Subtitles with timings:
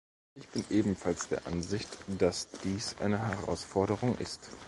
[0.33, 4.49] Ich bin ebenfalls der Ansicht, dass dies eine Herausforderung ist.